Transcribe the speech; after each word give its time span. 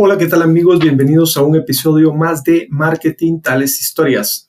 Hola, 0.00 0.16
¿qué 0.16 0.28
tal 0.28 0.42
amigos? 0.42 0.78
Bienvenidos 0.78 1.36
a 1.36 1.42
un 1.42 1.56
episodio 1.56 2.14
más 2.14 2.44
de 2.44 2.68
Marketing 2.70 3.40
Tales 3.40 3.80
Historias. 3.80 4.48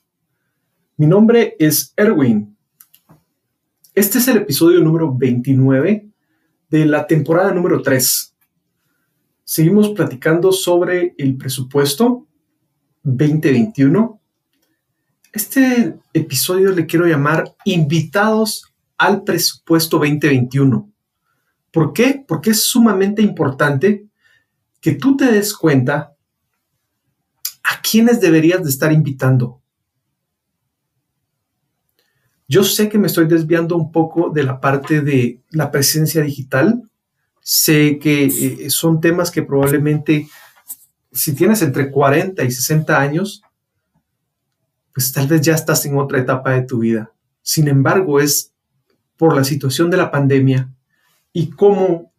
Mi 0.96 1.08
nombre 1.08 1.56
es 1.58 1.92
Erwin. 1.96 2.56
Este 3.92 4.18
es 4.18 4.28
el 4.28 4.36
episodio 4.36 4.80
número 4.80 5.12
29 5.12 6.08
de 6.68 6.84
la 6.86 7.04
temporada 7.04 7.52
número 7.52 7.82
3. 7.82 8.36
Seguimos 9.42 9.88
platicando 9.88 10.52
sobre 10.52 11.16
el 11.18 11.36
presupuesto 11.36 12.28
2021. 13.02 14.20
Este 15.32 15.98
episodio 16.14 16.70
le 16.70 16.86
quiero 16.86 17.06
llamar 17.06 17.56
Invitados 17.64 18.72
al 18.96 19.24
presupuesto 19.24 19.98
2021. 19.98 20.92
¿Por 21.72 21.92
qué? 21.92 22.24
Porque 22.24 22.50
es 22.50 22.62
sumamente 22.62 23.20
importante 23.20 24.09
que 24.80 24.92
tú 24.92 25.16
te 25.16 25.30
des 25.30 25.54
cuenta 25.54 26.16
a 27.62 27.80
quiénes 27.82 28.20
deberías 28.20 28.62
de 28.62 28.70
estar 28.70 28.92
invitando. 28.92 29.60
Yo 32.48 32.64
sé 32.64 32.88
que 32.88 32.98
me 32.98 33.06
estoy 33.06 33.28
desviando 33.28 33.76
un 33.76 33.92
poco 33.92 34.30
de 34.30 34.42
la 34.42 34.60
parte 34.60 35.02
de 35.02 35.40
la 35.50 35.70
presencia 35.70 36.22
digital. 36.22 36.82
Sé 37.42 37.98
que 38.00 38.24
eh, 38.24 38.70
son 38.70 39.00
temas 39.00 39.30
que 39.30 39.42
probablemente, 39.42 40.28
si 41.12 41.34
tienes 41.34 41.62
entre 41.62 41.90
40 41.90 42.42
y 42.42 42.50
60 42.50 43.00
años, 43.00 43.42
pues 44.92 45.12
tal 45.12 45.28
vez 45.28 45.42
ya 45.42 45.54
estás 45.54 45.86
en 45.86 45.96
otra 45.96 46.18
etapa 46.18 46.52
de 46.52 46.62
tu 46.62 46.80
vida. 46.80 47.12
Sin 47.42 47.68
embargo, 47.68 48.18
es 48.18 48.52
por 49.16 49.36
la 49.36 49.44
situación 49.44 49.90
de 49.90 49.96
la 49.98 50.10
pandemia 50.10 50.72
y 51.32 51.50
cómo 51.50 52.09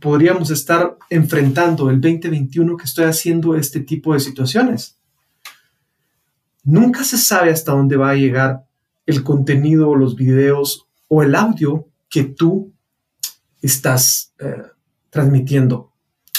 podríamos 0.00 0.50
estar 0.50 0.96
enfrentando 1.10 1.90
el 1.90 2.00
2021 2.00 2.76
que 2.76 2.84
estoy 2.84 3.04
haciendo 3.04 3.56
este 3.56 3.80
tipo 3.80 4.14
de 4.14 4.20
situaciones. 4.20 4.98
Nunca 6.64 7.04
se 7.04 7.18
sabe 7.18 7.50
hasta 7.50 7.72
dónde 7.72 7.96
va 7.96 8.10
a 8.10 8.16
llegar 8.16 8.64
el 9.06 9.24
contenido 9.24 9.94
los 9.94 10.14
videos 10.14 10.86
o 11.08 11.22
el 11.22 11.34
audio 11.34 11.88
que 12.08 12.24
tú 12.24 12.72
estás 13.60 14.32
eh, 14.38 14.62
transmitiendo. 15.10 15.92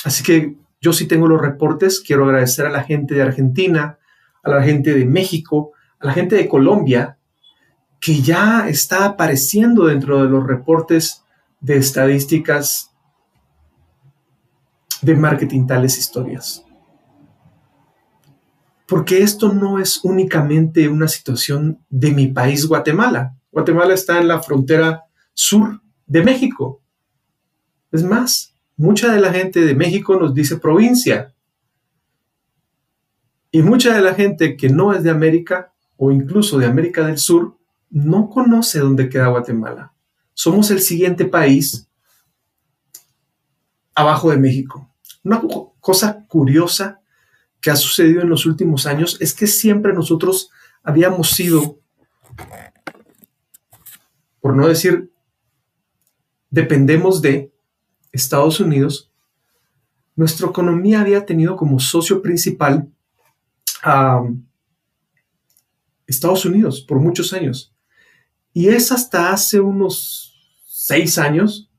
Así 0.04 0.24
que 0.24 0.56
yo 0.82 0.94
sí 0.94 1.08
tengo 1.08 1.28
los 1.28 1.42
reportes. 1.42 2.00
Quiero 2.00 2.26
agradecer 2.26 2.66
a 2.66 2.72
la 2.72 2.84
gente 2.84 3.16
de 3.16 3.22
Argentina, 3.22 3.98
a 4.44 4.50
la 4.50 4.64
gente 4.64 4.94
de 4.94 5.06
México, 5.06 5.72
a 6.00 6.08
la 6.08 6.14
gente 6.14 6.36
de 6.36 6.48
Colombia, 6.48 7.18
que 8.00 8.22
ya 8.22 8.68
está 8.68 9.06
apareciendo 9.06 9.86
dentro 9.86 10.22
de 10.22 10.30
los 10.30 10.46
reportes 10.46 11.24
de 11.62 11.78
estadísticas 11.78 12.93
de 15.04 15.16
marketing 15.16 15.68
tales 15.68 15.98
historias. 15.98 16.66
Porque 18.88 19.20
esto 19.20 19.52
no 19.52 19.80
es 19.80 20.04
únicamente 20.04 20.88
una 20.88 21.08
situación 21.08 21.80
de 21.90 22.12
mi 22.12 22.28
país, 22.28 22.66
Guatemala. 22.66 23.36
Guatemala 23.52 23.94
está 23.94 24.20
en 24.20 24.28
la 24.28 24.42
frontera 24.42 25.04
sur 25.34 25.82
de 26.06 26.24
México. 26.24 26.82
Es 27.92 28.04
más, 28.04 28.56
mucha 28.78 29.14
de 29.14 29.20
la 29.20 29.34
gente 29.34 29.62
de 29.62 29.76
México 29.76 30.20
nos 30.20 30.34
dice 30.34 30.58
provincia. 30.58 31.34
Y 33.52 33.62
mucha 33.62 33.96
de 33.96 34.02
la 34.02 34.14
gente 34.14 34.58
que 34.58 34.70
no 34.70 34.94
es 34.94 35.04
de 35.04 35.10
América 35.10 35.74
o 35.98 36.12
incluso 36.12 36.58
de 36.58 36.66
América 36.66 37.06
del 37.06 37.18
Sur 37.18 37.58
no 37.90 38.30
conoce 38.30 38.80
dónde 38.80 39.10
queda 39.10 39.28
Guatemala. 39.28 39.94
Somos 40.34 40.72
el 40.72 40.82
siguiente 40.82 41.26
país 41.26 41.88
abajo 43.94 44.32
de 44.32 44.38
México. 44.38 44.93
Una 45.24 45.42
cosa 45.80 46.26
curiosa 46.28 47.02
que 47.62 47.72
ha 47.72 47.76
sucedido 47.76 48.22
en 48.22 48.30
los 48.30 48.46
últimos 48.46 48.86
años 48.86 49.18
es 49.22 49.34
que 49.34 49.48
siempre 49.48 49.94
nosotros 49.94 50.50
habíamos 50.84 51.30
sido, 51.30 51.80
por 54.42 54.56
no 54.56 54.68
decir, 54.68 55.12
dependemos 56.50 57.22
de 57.22 57.54
Estados 58.12 58.60
Unidos, 58.60 59.12
nuestra 60.16 60.48
economía 60.48 61.02
había 61.02 61.26
tenido 61.26 61.56
como 61.56 61.80
socio 61.80 62.22
principal 62.22 62.92
a 63.82 64.22
Estados 66.06 66.46
Unidos 66.46 66.82
por 66.82 67.00
muchos 67.00 67.34
años. 67.34 67.74
Y 68.52 68.68
es 68.68 68.92
hasta 68.92 69.32
hace 69.32 69.60
unos 69.60 70.60
seis 70.68 71.18
años, 71.18 71.72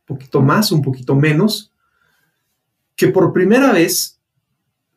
un 0.00 0.16
poquito 0.16 0.40
más, 0.40 0.72
un 0.72 0.80
poquito 0.80 1.14
menos, 1.14 1.73
que 2.96 3.08
por 3.08 3.32
primera 3.32 3.72
vez 3.72 4.20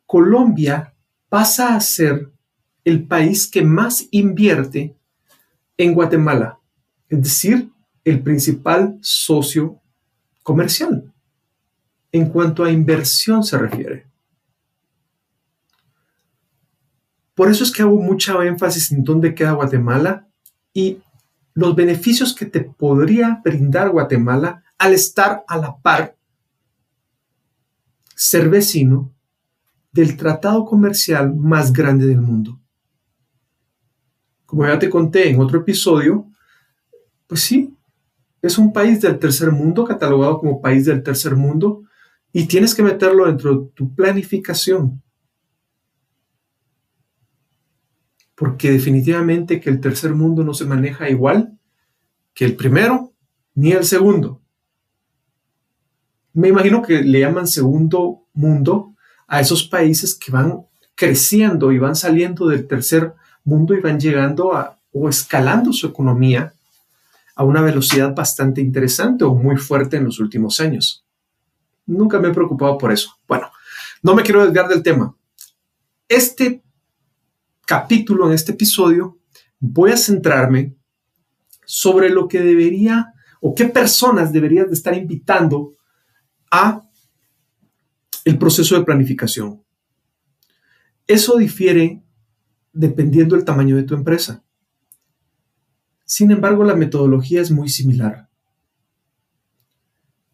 Colombia 0.06 0.94
pasa 1.28 1.74
a 1.74 1.80
ser 1.80 2.30
el 2.84 3.06
país 3.06 3.50
que 3.50 3.62
más 3.62 4.06
invierte 4.10 4.96
en 5.76 5.94
Guatemala, 5.94 6.58
es 7.08 7.22
decir, 7.22 7.70
el 8.04 8.22
principal 8.22 8.98
socio 9.02 9.80
comercial 10.42 11.12
en 12.10 12.30
cuanto 12.30 12.64
a 12.64 12.70
inversión 12.70 13.44
se 13.44 13.58
refiere. 13.58 14.06
Por 17.34 17.50
eso 17.50 17.62
es 17.62 17.70
que 17.70 17.82
hago 17.82 18.00
mucha 18.00 18.42
énfasis 18.44 18.90
en 18.90 19.04
dónde 19.04 19.34
queda 19.34 19.52
Guatemala 19.52 20.26
y 20.72 20.98
los 21.54 21.76
beneficios 21.76 22.34
que 22.34 22.46
te 22.46 22.62
podría 22.62 23.40
brindar 23.44 23.90
Guatemala 23.90 24.64
al 24.78 24.94
estar 24.94 25.44
a 25.46 25.58
la 25.58 25.76
par 25.76 26.16
ser 28.18 28.48
vecino 28.48 29.14
del 29.92 30.16
tratado 30.16 30.64
comercial 30.64 31.36
más 31.36 31.72
grande 31.72 32.04
del 32.04 32.20
mundo. 32.20 32.60
Como 34.44 34.66
ya 34.66 34.76
te 34.76 34.90
conté 34.90 35.30
en 35.30 35.40
otro 35.40 35.60
episodio, 35.60 36.28
pues 37.28 37.42
sí, 37.42 37.76
es 38.42 38.58
un 38.58 38.72
país 38.72 39.00
del 39.00 39.20
tercer 39.20 39.52
mundo, 39.52 39.84
catalogado 39.84 40.40
como 40.40 40.60
país 40.60 40.84
del 40.84 41.04
tercer 41.04 41.36
mundo, 41.36 41.84
y 42.32 42.46
tienes 42.46 42.74
que 42.74 42.82
meterlo 42.82 43.26
dentro 43.26 43.54
de 43.54 43.70
tu 43.72 43.94
planificación. 43.94 45.00
Porque 48.34 48.72
definitivamente 48.72 49.60
que 49.60 49.70
el 49.70 49.80
tercer 49.80 50.12
mundo 50.12 50.42
no 50.42 50.54
se 50.54 50.64
maneja 50.64 51.08
igual 51.08 51.56
que 52.34 52.46
el 52.46 52.56
primero 52.56 53.12
ni 53.54 53.70
el 53.70 53.84
segundo 53.84 54.37
me 56.38 56.48
imagino 56.48 56.82
que 56.82 57.02
le 57.02 57.18
llaman 57.18 57.48
segundo 57.48 58.28
mundo 58.32 58.94
a 59.26 59.40
esos 59.40 59.64
países 59.64 60.14
que 60.14 60.30
van 60.30 60.64
creciendo 60.94 61.72
y 61.72 61.80
van 61.80 61.96
saliendo 61.96 62.46
del 62.46 62.68
tercer 62.68 63.12
mundo 63.42 63.74
y 63.74 63.80
van 63.80 63.98
llegando 63.98 64.56
a, 64.56 64.78
o 64.92 65.08
escalando 65.08 65.72
su 65.72 65.88
economía 65.88 66.54
a 67.34 67.42
una 67.42 67.60
velocidad 67.60 68.14
bastante 68.14 68.60
interesante 68.60 69.24
o 69.24 69.34
muy 69.34 69.56
fuerte 69.56 69.96
en 69.96 70.04
los 70.04 70.20
últimos 70.20 70.60
años. 70.60 71.04
Nunca 71.86 72.20
me 72.20 72.28
he 72.28 72.32
preocupado 72.32 72.78
por 72.78 72.92
eso. 72.92 73.16
Bueno, 73.26 73.50
no 74.04 74.14
me 74.14 74.22
quiero 74.22 74.44
desviar 74.44 74.68
del 74.68 74.84
tema. 74.84 75.16
Este 76.06 76.62
capítulo, 77.66 78.28
en 78.28 78.34
este 78.34 78.52
episodio, 78.52 79.18
voy 79.58 79.90
a 79.90 79.96
centrarme 79.96 80.76
sobre 81.64 82.10
lo 82.10 82.28
que 82.28 82.40
debería 82.40 83.12
o 83.40 83.56
qué 83.56 83.64
personas 83.64 84.32
deberías 84.32 84.68
de 84.68 84.74
estar 84.74 84.94
invitando 84.94 85.77
a 86.50 86.88
el 88.24 88.38
proceso 88.38 88.76
de 88.78 88.84
planificación. 88.84 89.62
Eso 91.06 91.38
difiere 91.38 92.02
dependiendo 92.72 93.34
del 93.34 93.44
tamaño 93.44 93.76
de 93.76 93.82
tu 93.82 93.94
empresa. 93.94 94.44
Sin 96.04 96.30
embargo, 96.30 96.64
la 96.64 96.76
metodología 96.76 97.40
es 97.40 97.50
muy 97.50 97.68
similar. 97.68 98.28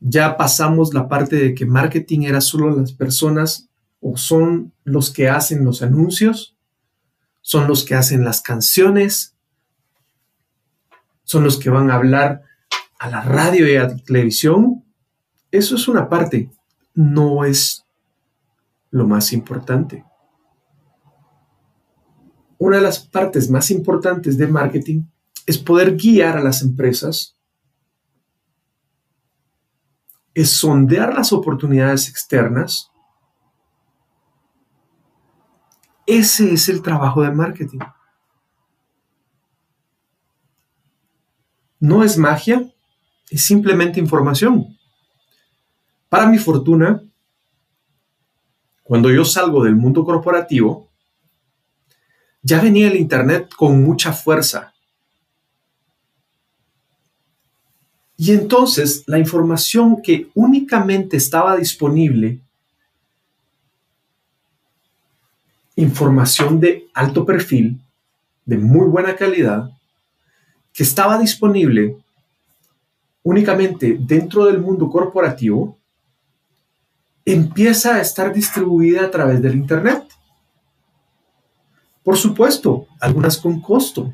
Ya 0.01 0.37
pasamos 0.37 0.93
la 0.93 1.09
parte 1.09 1.37
de 1.37 1.55
que 1.55 1.67
marketing 1.67 2.23
era 2.23 2.41
solo 2.41 2.77
las 2.77 2.93
personas 2.93 3.71
o 4.01 4.17
son 4.17 4.73
los 4.85 5.11
que 5.11 5.29
hacen 5.29 5.65
los 5.65 5.83
anuncios, 5.83 6.59
son 7.41 7.67
los 7.67 7.85
que 7.85 7.95
hacen 7.95 8.25
las 8.25 8.43
canciones, 8.43 9.37
son 11.23 11.43
los 11.45 11.59
que 11.59 11.71
van 11.71 11.91
a 11.91 11.95
hablar 11.95 12.43
a 12.99 13.09
la 13.09 13.23
radio 13.23 13.67
y 13.71 13.77
a 13.77 13.85
la 13.85 13.97
televisión, 13.97 14.84
eso 15.55 15.77
es 15.77 15.87
una 15.87 16.09
parte, 16.09 16.51
no 16.95 17.45
es 17.45 17.87
lo 18.91 19.07
más 19.07 19.33
importante. 19.33 20.05
Una 22.59 22.79
de 22.79 22.83
las 22.83 22.99
partes 22.99 23.49
más 23.49 23.71
importantes 23.71 24.37
de 24.37 24.49
marketing 24.49 25.05
es 25.47 25.57
poder 25.57 25.97
guiar 25.97 26.37
a 26.37 26.43
las 26.43 26.61
empresas, 26.63 27.37
es 30.35 30.51
sondear 30.51 31.15
las 31.15 31.33
oportunidades 31.33 32.09
externas. 32.09 32.91
Ese 36.05 36.53
es 36.53 36.69
el 36.69 36.83
trabajo 36.83 37.23
de 37.23 37.31
marketing. 37.31 37.79
No 41.79 42.03
es 42.03 42.19
magia, 42.19 42.69
es 43.31 43.43
simplemente 43.43 44.01
información. 44.01 44.75
Para 46.15 46.27
mi 46.27 46.39
fortuna, 46.39 47.03
cuando 48.85 49.11
yo 49.11 49.25
salgo 49.25 49.65
del 49.65 49.75
mundo 49.75 50.05
corporativo, 50.05 50.89
ya 52.41 52.61
venía 52.61 52.87
el 52.87 52.95
Internet 52.95 53.53
con 53.57 53.83
mucha 53.83 54.13
fuerza. 54.13 54.73
Y 58.17 58.31
entonces 58.31 59.03
la 59.09 59.19
información 59.19 60.01
que 60.01 60.29
únicamente 60.35 61.17
estaba 61.17 61.57
disponible, 61.57 62.39
información 65.75 66.61
de 66.61 66.87
alto 66.95 67.27
perfil, 67.27 67.81
de 68.45 68.57
muy 68.57 68.87
buena 68.87 69.17
calidad, 69.17 69.69
que 70.73 70.85
estaba 70.85 71.19
disponible 71.19 71.97
únicamente 73.25 73.97
dentro 73.99 74.45
del 74.45 74.61
mundo 74.61 74.89
corporativo, 74.89 75.77
empieza 77.25 77.97
a 77.97 78.01
estar 78.01 78.33
distribuida 78.33 79.05
a 79.05 79.11
través 79.11 79.41
del 79.41 79.55
Internet. 79.55 80.05
Por 82.03 82.17
supuesto, 82.17 82.87
algunas 83.01 83.39
con 83.39 83.61
costo, 83.61 84.13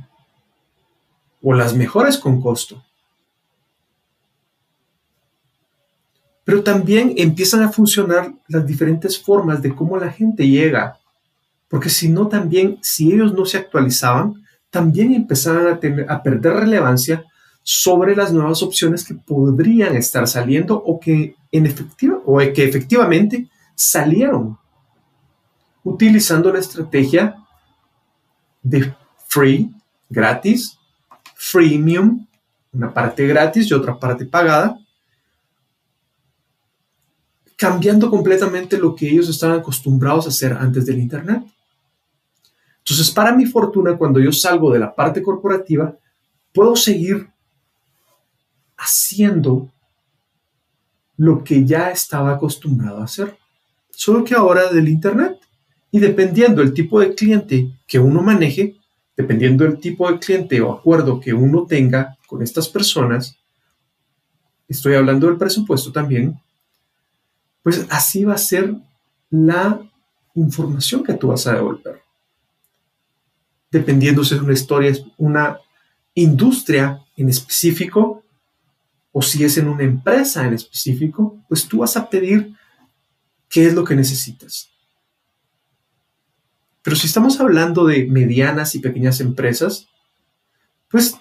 o 1.43 1.53
las 1.55 1.75
mejores 1.75 2.19
con 2.19 2.41
costo. 2.41 2.85
Pero 6.45 6.63
también 6.63 7.15
empiezan 7.17 7.63
a 7.63 7.73
funcionar 7.73 8.33
las 8.49 8.67
diferentes 8.67 9.21
formas 9.21 9.63
de 9.63 9.75
cómo 9.75 9.97
la 9.97 10.11
gente 10.11 10.47
llega, 10.47 10.99
porque 11.69 11.89
si 11.89 12.09
no 12.09 12.29
también, 12.29 12.79
si 12.83 13.13
ellos 13.13 13.33
no 13.33 13.45
se 13.45 13.59
actualizaban, 13.59 14.45
también 14.71 15.15
empezaban 15.15 15.67
a, 15.67 16.15
a 16.15 16.23
perder 16.23 16.55
relevancia 16.55 17.25
sobre 17.63 18.17
las 18.17 18.33
nuevas 18.33 18.63
opciones 18.63 19.05
que 19.05 19.15
podrían 19.15 19.97
estar 19.97 20.27
saliendo 20.27 20.77
o 20.77 20.99
que, 20.99 21.35
en 21.53 21.67
efectiva, 21.67 22.21
o 22.25 22.39
que 22.39 22.65
efectivamente 22.65 23.49
salieron 23.75 24.59
utilizando 25.83 26.53
la 26.53 26.59
estrategia 26.59 27.37
de 28.63 28.95
free, 29.27 29.71
gratis, 30.09 30.79
freemium, 31.35 32.27
una 32.73 32.93
parte 32.93 33.27
gratis 33.27 33.71
y 33.71 33.75
otra 33.75 33.99
parte 33.99 34.27
pagada, 34.27 34.79
cambiando 37.57 38.11
completamente 38.11 38.79
lo 38.79 38.95
que 38.95 39.09
ellos 39.09 39.29
estaban 39.29 39.61
acostumbrados 39.61 40.27
a 40.27 40.31
hacer 40.31 40.53
antes 40.53 40.87
del 40.87 40.99
Internet. 40.99 41.43
Entonces, 42.79 43.11
para 43.11 43.35
mi 43.35 43.45
fortuna, 43.45 43.97
cuando 43.97 44.19
yo 44.19 44.33
salgo 44.33 44.73
de 44.73 44.79
la 44.79 44.95
parte 44.95 45.23
corporativa, 45.23 45.95
puedo 46.53 46.75
seguir 46.75 47.29
haciendo 48.77 49.71
lo 51.21 51.45
que 51.45 51.67
ya 51.67 51.91
estaba 51.91 52.31
acostumbrado 52.31 53.03
a 53.03 53.05
hacer, 53.05 53.37
solo 53.91 54.25
que 54.25 54.35
ahora 54.35 54.73
del 54.73 54.89
Internet. 54.89 55.37
Y 55.91 55.99
dependiendo 55.99 56.63
del 56.63 56.73
tipo 56.73 56.99
de 56.99 57.15
cliente 57.15 57.79
que 57.87 57.99
uno 57.99 58.23
maneje, 58.23 58.77
dependiendo 59.15 59.65
del 59.65 59.79
tipo 59.79 60.11
de 60.11 60.19
cliente 60.19 60.59
o 60.63 60.73
acuerdo 60.73 61.21
que 61.21 61.35
uno 61.35 61.67
tenga 61.67 62.17
con 62.27 62.43
estas 62.43 62.71
personas, 62.71 63.37
estoy 64.67 64.95
hablando 64.95 65.27
del 65.27 65.37
presupuesto 65.37 65.93
también, 65.93 66.41
pues 67.63 67.87
así 67.91 68.25
va 68.25 68.33
a 68.33 68.39
ser 68.39 68.75
la 69.29 69.79
información 70.35 71.05
que 71.05 71.13
tú 71.13 71.29
vas 71.29 71.47
a 71.47 71.53
devolver. 71.53 72.01
Dependiendo 73.71 74.25
si 74.25 74.37
es 74.37 74.41
una 74.41 74.55
historia, 74.55 74.95
una 75.19 75.59
industria 76.15 77.05
en 77.15 77.29
específico 77.29 78.25
o 79.13 79.23
si 79.23 79.45
es 79.45 79.59
en 79.59 79.69
una 79.69 79.83
empresa 79.83 80.47
en 80.47 80.55
específico, 80.55 81.39
pues 81.49 81.67
tú 81.67 81.79
vas 81.79 81.97
a 81.97 82.09
pedir 82.09 82.55
qué 83.49 83.67
es 83.67 83.75
lo 83.75 83.85
que 83.85 83.97
necesitas. 83.97 84.71
Pero 86.83 86.97
si 86.97 87.07
estamos 87.07 87.41
hablando 87.41 87.87
de 87.87 88.07
medianas 88.07 88.75
y 88.75 88.79
pequeñas 88.79 89.21
empresas, 89.21 89.89
pues 90.89 91.17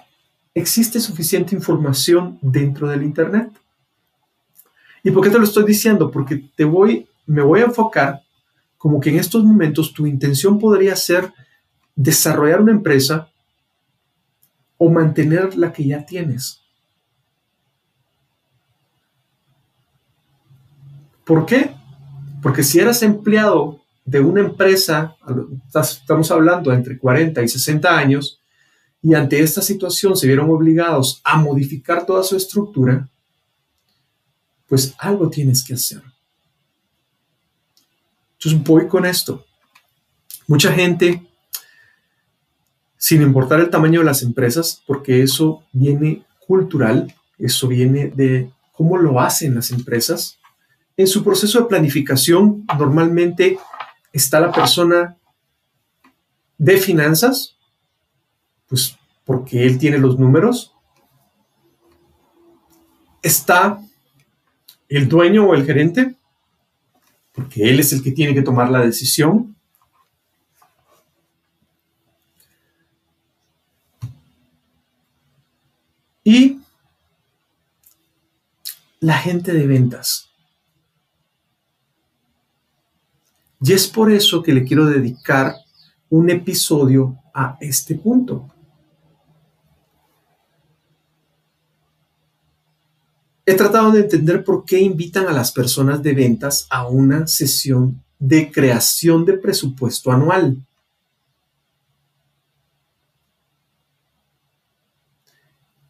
existe 0.54 1.00
suficiente 1.00 1.56
información 1.56 2.40
dentro 2.42 2.88
del 2.88 3.04
Internet. 3.04 3.52
¿Y 5.04 5.12
por 5.12 5.24
qué 5.24 5.30
te 5.30 5.38
lo 5.38 5.44
estoy 5.44 5.66
diciendo? 5.66 6.12
Porque 6.12 6.50
te 6.56 6.66
voy, 6.66 7.08
me 7.26 7.42
voy 7.42 7.62
a 7.62 7.66
enfocar 7.66 8.22
como 8.78 9.00
que 9.00 9.10
en 9.10 9.20
estos 9.20 9.44
momentos 9.44 9.94
tu 9.94 10.08
intención 10.08 10.58
podría 10.58 10.96
ser 10.96 11.34
desarrollar 11.96 12.62
una 12.62 12.72
empresa 12.72 13.30
o 14.78 14.90
mantener 14.90 15.58
la 15.58 15.74
que 15.74 15.86
ya 15.86 16.06
tienes. 16.06 16.59
¿Por 21.30 21.46
qué? 21.46 21.76
Porque 22.42 22.64
si 22.64 22.80
eras 22.80 23.04
empleado 23.04 23.84
de 24.04 24.20
una 24.20 24.42
empresa, 24.42 25.16
estamos 25.72 26.32
hablando 26.32 26.74
entre 26.74 26.98
40 26.98 27.44
y 27.44 27.48
60 27.48 27.96
años, 27.96 28.42
y 29.04 29.14
ante 29.14 29.40
esta 29.40 29.62
situación 29.62 30.18
se 30.18 30.26
vieron 30.26 30.50
obligados 30.50 31.22
a 31.24 31.38
modificar 31.38 32.08
toda 32.08 32.24
su 32.24 32.36
estructura, 32.36 33.08
pues 34.68 34.96
algo 34.98 35.30
tienes 35.30 35.64
que 35.64 35.76
hacer. 35.76 36.02
Entonces 38.34 38.64
voy 38.64 38.88
con 38.88 39.06
esto. 39.06 39.46
Mucha 40.48 40.74
gente, 40.74 41.30
sin 42.98 43.22
importar 43.22 43.60
el 43.60 43.70
tamaño 43.70 44.00
de 44.00 44.08
las 44.08 44.24
empresas, 44.24 44.82
porque 44.88 45.22
eso 45.22 45.64
viene 45.74 46.26
cultural, 46.48 47.14
eso 47.38 47.68
viene 47.68 48.08
de 48.08 48.52
cómo 48.72 48.98
lo 48.98 49.20
hacen 49.20 49.54
las 49.54 49.70
empresas, 49.70 50.39
en 51.00 51.08
su 51.08 51.24
proceso 51.24 51.62
de 51.62 51.68
planificación 51.68 52.66
normalmente 52.78 53.58
está 54.12 54.42
la 54.42 54.52
persona 54.52 55.16
de 56.58 56.76
finanzas, 56.76 57.56
pues 58.68 58.98
porque 59.24 59.66
él 59.66 59.80
tiene 59.80 59.98
los 59.98 60.20
números. 60.20 60.76
Está 63.22 63.80
el 64.90 65.08
dueño 65.08 65.48
o 65.48 65.54
el 65.56 65.66
gerente, 65.66 66.18
porque 67.32 67.70
él 67.70 67.80
es 67.80 67.94
el 67.94 68.04
que 68.04 68.12
tiene 68.12 68.34
que 68.34 68.42
tomar 68.42 68.70
la 68.70 68.82
decisión. 68.82 69.56
Y 76.26 76.60
la 79.00 79.18
gente 79.18 79.54
de 79.54 79.66
ventas. 79.66 80.29
Y 83.62 83.74
es 83.74 83.88
por 83.88 84.12
eso 84.12 84.42
que 84.42 84.54
le 84.54 84.64
quiero 84.64 84.86
dedicar 84.86 85.56
un 86.10 86.30
episodio 86.30 87.18
a 87.34 87.58
este 87.60 87.96
punto. 87.96 88.48
He 93.46 93.56
tratado 93.56 93.92
de 93.92 94.02
entender 94.02 94.44
por 94.44 94.64
qué 94.64 94.80
invitan 94.80 95.28
a 95.28 95.34
las 95.34 95.52
personas 95.52 96.04
de 96.04 96.14
ventas 96.14 96.68
a 96.70 96.88
una 96.88 97.26
sesión 97.28 98.04
de 98.20 98.52
creación 98.52 99.26
de 99.26 99.34
presupuesto 99.34 100.12
anual. 100.12 100.64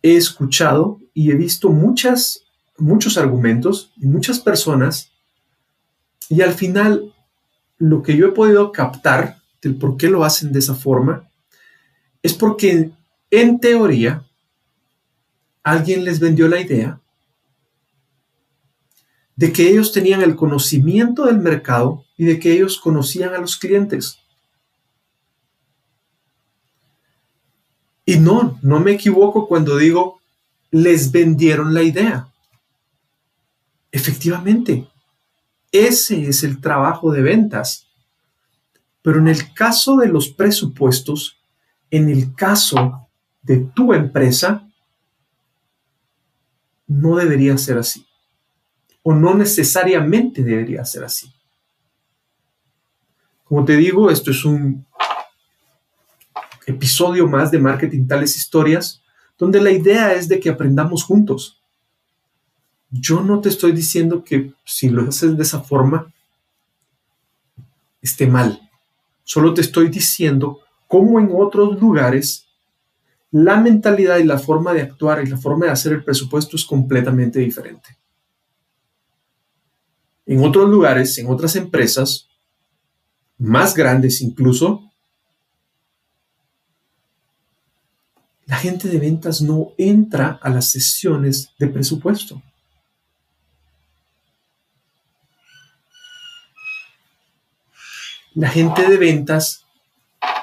He 0.02 0.16
escuchado 0.16 1.02
y 1.14 1.32
he 1.32 1.36
visto 1.36 1.70
muchas, 1.70 2.44
muchos 2.78 3.18
argumentos 3.18 3.92
y 3.98 4.06
muchas 4.06 4.40
personas 4.40 5.12
y 6.30 6.42
al 6.42 6.54
final 6.54 7.14
lo 7.79 8.03
que 8.03 8.15
yo 8.15 8.27
he 8.27 8.31
podido 8.31 8.71
captar 8.71 9.39
del 9.62 9.75
por 9.75 9.98
qué 9.98 10.09
lo 10.09 10.24
hacen 10.24 10.51
de 10.51 10.59
esa 10.59 10.75
forma 10.75 11.27
es 12.21 12.33
porque 12.33 12.91
en 13.31 13.59
teoría 13.59 14.25
alguien 15.63 16.03
les 16.03 16.19
vendió 16.19 16.48
la 16.48 16.59
idea 16.59 17.00
de 19.36 19.53
que 19.53 19.69
ellos 19.69 19.93
tenían 19.93 20.21
el 20.21 20.36
conocimiento 20.36 21.25
del 21.25 21.38
mercado 21.38 22.03
y 22.17 22.25
de 22.25 22.39
que 22.39 22.51
ellos 22.51 22.77
conocían 22.77 23.33
a 23.33 23.38
los 23.38 23.55
clientes. 23.55 24.19
Y 28.05 28.19
no, 28.19 28.59
no 28.62 28.81
me 28.81 28.91
equivoco 28.91 29.48
cuando 29.48 29.77
digo, 29.77 30.19
les 30.71 31.12
vendieron 31.12 31.74
la 31.74 31.83
idea. 31.83 32.27
Efectivamente, 33.91 34.89
ese 35.72 36.28
es 36.28 36.44
el 36.44 36.62
trabajo 36.62 37.12
de 37.12 37.22
ventas. 37.22 37.88
Pero 39.02 39.20
en 39.20 39.28
el 39.28 39.54
caso 39.54 39.98
de 39.98 40.08
los 40.08 40.30
presupuestos, 40.30 41.40
en 41.90 42.10
el 42.10 42.36
caso 42.36 43.08
de 43.42 43.58
tu 43.74 43.94
empresa, 43.94 44.68
no 46.88 47.16
debería 47.16 47.58
ser 47.58 47.78
así. 47.78 48.06
O 49.04 49.14
no 49.14 49.36
necesariamente 49.36 50.44
debería 50.44 50.84
ser 50.84 51.04
así. 51.06 51.32
Como 53.44 53.66
te 53.66 53.78
digo, 53.78 54.12
esto 54.12 54.32
es 54.32 54.46
un 54.46 54.86
episodio 56.68 57.28
más 57.28 57.50
de 57.50 57.60
Marketing 57.60 58.06
Tales 58.06 58.36
Historias, 58.36 59.02
donde 59.38 59.62
la 59.62 59.72
idea 59.72 60.14
es 60.14 60.28
de 60.28 60.40
que 60.40 60.50
aprendamos 60.50 61.04
juntos. 61.04 61.59
Yo 62.91 63.22
no 63.22 63.39
te 63.39 63.50
estoy 63.50 63.72
diciendo 63.72 64.24
que 64.24 64.53
si 64.65 64.89
lo 64.89 65.08
haces 65.08 65.38
de 65.38 65.43
esa 65.43 65.62
forma 65.62 66.12
esté 68.01 68.27
mal. 68.27 68.60
Solo 69.24 69.53
te 69.53 69.62
estoy 69.62 69.89
diciendo 69.89 70.60
cómo 70.88 71.19
en 71.19 71.29
otros 71.34 71.79
lugares 71.79 72.48
la 73.31 73.60
mentalidad 73.60 74.17
y 74.17 74.24
la 74.24 74.39
forma 74.39 74.74
de 74.74 74.81
actuar 74.81 75.24
y 75.24 75.29
la 75.29 75.38
forma 75.38 75.67
de 75.67 75.72
hacer 75.72 75.93
el 75.93 76.03
presupuesto 76.03 76.55
es 76.55 76.65
completamente 76.65 77.39
diferente. 77.39 77.98
En 80.25 80.43
otros 80.43 80.67
lugares, 80.69 81.17
en 81.19 81.27
otras 81.27 81.55
empresas, 81.55 82.27
más 83.38 83.75
grandes 83.75 84.22
incluso, 84.22 84.91
la 88.46 88.58
gente 88.58 88.88
de 88.88 88.98
ventas 88.98 89.41
no 89.41 89.74
entra 89.77 90.39
a 90.41 90.50
las 90.50 90.72
sesiones 90.72 91.53
de 91.60 91.67
presupuesto. 91.67 92.41
La 98.39 98.48
gente 98.48 98.89
de 98.89 98.96
ventas 98.96 99.65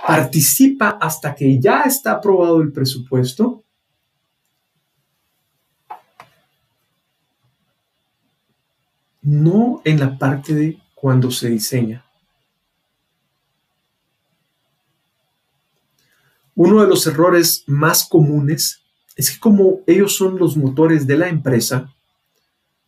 participa 0.06 0.98
hasta 1.00 1.34
que 1.34 1.58
ya 1.58 1.84
está 1.84 2.12
aprobado 2.12 2.60
el 2.60 2.70
presupuesto. 2.70 3.64
No 9.22 9.80
en 9.86 9.98
la 9.98 10.18
parte 10.18 10.52
de 10.52 10.78
cuando 10.94 11.30
se 11.30 11.48
diseña. 11.48 12.04
Uno 16.54 16.82
de 16.82 16.88
los 16.88 17.06
errores 17.06 17.64
más 17.66 18.06
comunes 18.06 18.82
es 19.16 19.30
que 19.30 19.40
como 19.40 19.80
ellos 19.86 20.14
son 20.14 20.38
los 20.38 20.58
motores 20.58 21.06
de 21.06 21.16
la 21.16 21.30
empresa, 21.30 21.94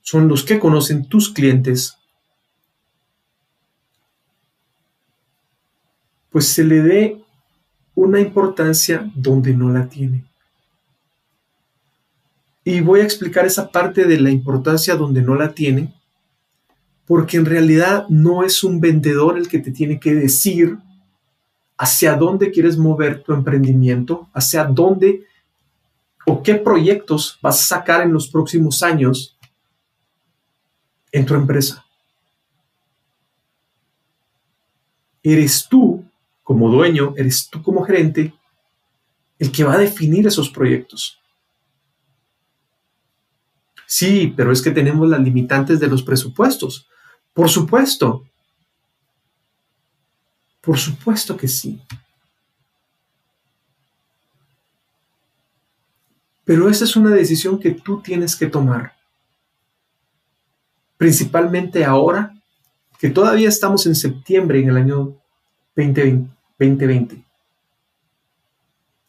son 0.02 0.28
los 0.28 0.44
que 0.44 0.58
conocen 0.58 1.08
tus 1.08 1.32
clientes, 1.32 1.97
pues 6.38 6.52
se 6.52 6.62
le 6.62 6.82
dé 6.82 7.20
una 7.96 8.20
importancia 8.20 9.10
donde 9.16 9.52
no 9.52 9.70
la 9.70 9.88
tiene. 9.88 10.24
Y 12.62 12.80
voy 12.80 13.00
a 13.00 13.02
explicar 13.02 13.44
esa 13.44 13.72
parte 13.72 14.04
de 14.04 14.20
la 14.20 14.30
importancia 14.30 14.94
donde 14.94 15.20
no 15.20 15.34
la 15.34 15.52
tiene, 15.52 15.92
porque 17.08 17.38
en 17.38 17.44
realidad 17.44 18.06
no 18.08 18.44
es 18.44 18.62
un 18.62 18.80
vendedor 18.80 19.36
el 19.36 19.48
que 19.48 19.58
te 19.58 19.72
tiene 19.72 19.98
que 19.98 20.14
decir 20.14 20.78
hacia 21.76 22.14
dónde 22.14 22.52
quieres 22.52 22.78
mover 22.78 23.24
tu 23.24 23.32
emprendimiento, 23.32 24.28
hacia 24.32 24.62
dónde 24.62 25.24
o 26.24 26.40
qué 26.40 26.54
proyectos 26.54 27.36
vas 27.42 27.60
a 27.60 27.78
sacar 27.78 28.02
en 28.02 28.12
los 28.12 28.28
próximos 28.28 28.84
años 28.84 29.36
en 31.10 31.26
tu 31.26 31.34
empresa. 31.34 31.84
Eres 35.20 35.66
tú 35.68 36.07
como 36.48 36.70
dueño, 36.70 37.12
eres 37.14 37.50
tú 37.50 37.62
como 37.62 37.84
gerente 37.84 38.32
el 39.38 39.52
que 39.52 39.64
va 39.64 39.74
a 39.74 39.78
definir 39.78 40.26
esos 40.26 40.48
proyectos. 40.48 41.20
Sí, 43.86 44.32
pero 44.34 44.50
es 44.50 44.62
que 44.62 44.70
tenemos 44.70 45.06
las 45.10 45.20
limitantes 45.20 45.78
de 45.78 45.88
los 45.88 46.02
presupuestos. 46.02 46.88
Por 47.34 47.50
supuesto. 47.50 48.24
Por 50.62 50.78
supuesto 50.78 51.36
que 51.36 51.48
sí. 51.48 51.82
Pero 56.46 56.70
esa 56.70 56.84
es 56.84 56.96
una 56.96 57.10
decisión 57.10 57.60
que 57.60 57.72
tú 57.72 58.00
tienes 58.00 58.34
que 58.34 58.46
tomar. 58.46 58.96
Principalmente 60.96 61.84
ahora 61.84 62.34
que 62.98 63.10
todavía 63.10 63.50
estamos 63.50 63.84
en 63.84 63.94
septiembre 63.94 64.60
en 64.60 64.70
el 64.70 64.78
año 64.78 65.14
2020. 65.76 66.37
2020. 66.58 67.24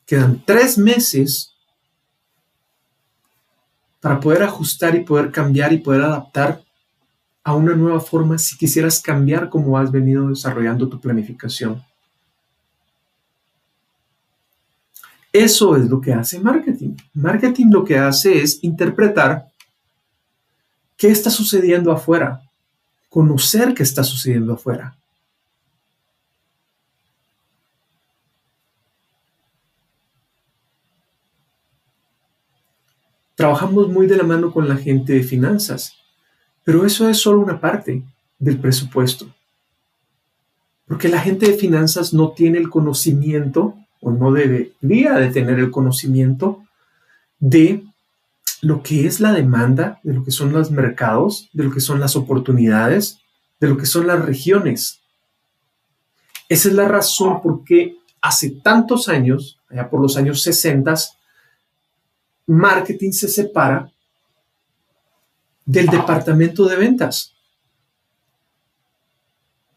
Quedan 0.06 0.44
tres 0.46 0.78
meses 0.78 1.54
para 4.00 4.20
poder 4.20 4.44
ajustar 4.44 4.96
y 4.96 5.02
poder 5.02 5.32
cambiar 5.32 5.74
y 5.74 5.80
poder 5.80 6.02
adaptar 6.02 6.62
a 7.44 7.56
una 7.56 7.76
nueva 7.76 8.00
forma 8.00 8.38
si 8.38 8.58
quisieras 8.58 9.02
cambiar 9.02 9.50
como 9.50 9.78
has 9.78 9.92
venido 9.92 10.30
desarrollando 10.30 10.88
tu 10.88 11.00
planificación. 11.00 11.84
Eso 15.32 15.76
es 15.76 15.90
lo 15.90 16.02
que 16.02 16.14
hace 16.14 16.40
marketing. 16.40 16.96
Marketing 17.14 17.68
lo 17.72 17.84
que 17.84 17.98
hace 17.98 18.42
es 18.42 18.64
interpretar 18.64 19.50
qué 20.98 21.10
está 21.10 21.30
sucediendo 21.30 21.92
afuera, 21.92 22.42
conocer 23.10 23.74
qué 23.74 23.84
está 23.84 24.04
sucediendo 24.04 24.54
afuera. 24.54 24.96
Trabajamos 33.40 33.88
muy 33.88 34.06
de 34.06 34.18
la 34.18 34.24
mano 34.24 34.52
con 34.52 34.68
la 34.68 34.76
gente 34.76 35.14
de 35.14 35.24
finanzas, 35.24 35.94
pero 36.66 36.86
eso 36.86 37.08
es 37.08 37.20
solo 37.20 37.40
una 37.40 37.62
parte 37.62 38.04
del 38.38 38.60
presupuesto. 38.60 39.34
Porque 40.86 41.08
la 41.08 41.22
gente 41.22 41.46
de 41.46 41.58
finanzas 41.58 42.14
no 42.14 42.32
tiene 42.32 42.58
el 42.58 42.70
conocimiento, 42.70 43.76
o 44.02 44.12
no 44.12 44.34
debería 44.34 45.14
de 45.14 45.30
tener 45.30 45.58
el 45.58 45.72
conocimiento, 45.72 46.66
de 47.40 47.86
lo 48.62 48.84
que 48.84 49.08
es 49.08 49.22
la 49.22 49.32
demanda, 49.32 50.02
de 50.04 50.16
lo 50.16 50.26
que 50.26 50.32
son 50.32 50.52
los 50.52 50.70
mercados, 50.70 51.48
de 51.54 51.64
lo 51.64 51.72
que 51.72 51.80
son 51.80 52.02
las 52.02 52.18
oportunidades, 52.18 53.20
de 53.62 53.70
lo 53.70 53.78
que 53.78 53.86
son 53.86 54.06
las 54.06 54.20
regiones. 54.26 55.00
Esa 56.50 56.68
es 56.68 56.76
la 56.76 56.90
razón 56.90 57.42
por 57.42 57.64
qué 57.64 57.96
hace 58.22 58.50
tantos 58.50 59.08
años, 59.08 59.62
allá 59.70 59.90
por 59.90 60.02
los 60.02 60.18
años 60.18 60.44
60, 60.44 60.94
marketing 62.50 63.12
se 63.12 63.28
separa 63.28 63.92
del 65.66 65.86
departamento 65.86 66.68
de 66.68 66.76
ventas. 66.78 67.36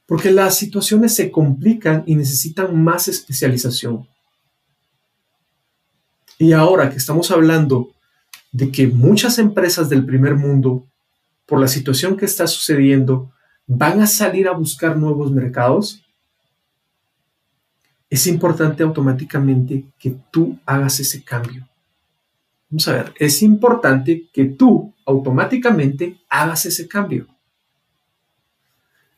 Porque 0.07 0.31
las 0.31 0.57
situaciones 0.57 1.15
se 1.15 1.31
complican 1.31 2.03
y 2.07 2.17
necesitan 2.17 2.83
más 2.83 3.09
especialización. 3.09 4.09
Y 6.39 6.53
ahora 6.53 6.89
que 6.91 6.97
estamos 6.97 7.31
hablando 7.31 7.93
de 8.53 8.71
que 8.73 8.87
muchas 8.87 9.39
empresas 9.39 9.89
del 9.91 10.07
primer 10.07 10.35
mundo, 10.35 10.87
por 11.47 11.61
la 11.61 11.69
situación 11.69 12.17
que 12.17 12.25
está 12.25 12.47
sucediendo, 12.47 13.31
van 13.67 14.01
a 14.01 14.07
salir 14.07 14.49
a 14.49 14.53
buscar 14.53 14.97
nuevos 14.97 15.31
mercados, 15.31 16.03
es 18.09 18.27
importante 18.27 18.83
automáticamente 18.83 19.85
que 19.99 20.17
tú 20.31 20.59
hagas 20.67 21.01
ese 21.01 21.23
cambio. 21.23 21.69
Vamos 22.73 22.89
a 22.89 22.93
ver, 22.95 23.15
es 23.19 23.43
importante 23.43 24.31
que 24.33 24.47
tú 24.47 24.95
automáticamente 25.05 26.23
hagas 26.31 26.65
ese 26.65 26.89
cambio. 26.89 27.27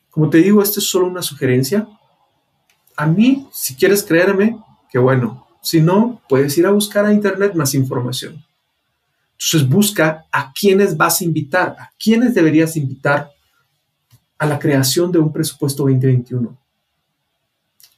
Como 0.09 0.29
te 0.29 0.39
digo, 0.39 0.61
esto 0.61 0.81
es 0.81 0.85
solo 0.85 1.07
una 1.07 1.21
sugerencia. 1.21 1.87
A 2.97 3.05
mí, 3.05 3.47
si 3.53 3.73
quieres 3.73 4.03
creerme, 4.03 4.59
que 4.91 4.99
bueno. 4.99 5.47
Si 5.61 5.79
no, 5.79 6.21
puedes 6.27 6.57
ir 6.57 6.65
a 6.65 6.71
buscar 6.71 7.05
a 7.05 7.13
internet 7.13 7.53
más 7.55 7.73
información. 7.73 8.43
Entonces 9.39 9.69
busca 9.69 10.25
a 10.33 10.51
quiénes 10.51 10.97
vas 10.97 11.21
a 11.21 11.23
invitar, 11.23 11.77
a 11.79 11.91
quiénes 11.97 12.33
deberías 12.33 12.75
invitar 12.75 13.31
a 14.37 14.45
la 14.45 14.59
creación 14.59 15.13
de 15.13 15.19
un 15.19 15.31
presupuesto 15.31 15.83
2021. 15.83 16.57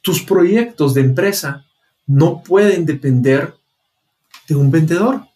Tus 0.02 0.22
proyectos 0.22 0.94
de 0.94 1.00
empresa 1.00 1.64
no 2.06 2.44
pueden 2.44 2.86
depender 2.86 3.56
de 4.46 4.54
un 4.54 4.70
vendedor. 4.70 5.27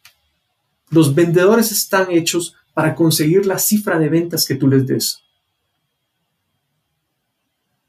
Los 0.92 1.14
vendedores 1.14 1.72
están 1.72 2.10
hechos 2.10 2.54
para 2.74 2.94
conseguir 2.94 3.46
la 3.46 3.58
cifra 3.58 3.98
de 3.98 4.10
ventas 4.10 4.46
que 4.46 4.56
tú 4.56 4.68
les 4.68 4.86
des. 4.86 5.24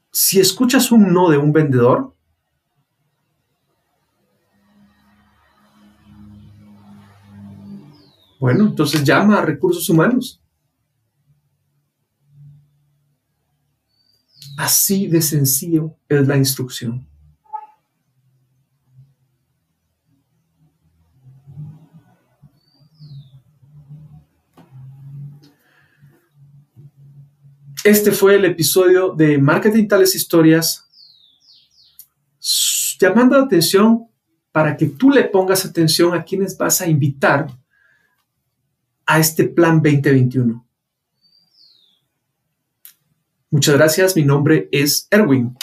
Si 0.10 0.40
escuchas 0.40 0.90
un 0.90 1.12
no 1.12 1.30
de 1.30 1.38
un 1.38 1.52
vendedor, 1.52 2.16
bueno, 8.40 8.68
entonces 8.68 9.04
llama 9.04 9.40
a 9.40 9.46
recursos 9.46 9.90
humanos. 9.90 10.42
Así 14.58 15.08
de 15.08 15.22
sencillo 15.22 15.98
es 16.08 16.26
la 16.26 16.38
instrucción. 16.38 17.13
Este 27.84 28.14
fue 28.14 28.36
el 28.36 28.46
episodio 28.46 29.10
de 29.10 29.38
Marketing 29.38 29.90
Tales 29.90 30.16
Historias, 30.16 30.88
llamando 32.98 33.38
la 33.38 33.44
atención 33.44 34.08
para 34.54 34.78
que 34.78 34.86
tú 34.86 35.10
le 35.10 35.26
pongas 35.26 35.66
atención 35.66 36.14
a 36.14 36.24
quienes 36.24 36.58
vas 36.58 36.80
a 36.80 36.88
invitar 36.88 37.48
a 39.06 39.20
este 39.20 39.44
plan 39.44 39.82
2021. 39.82 40.66
Muchas 43.50 43.76
gracias, 43.76 44.16
mi 44.16 44.24
nombre 44.24 44.70
es 44.72 45.06
Erwin. 45.12 45.54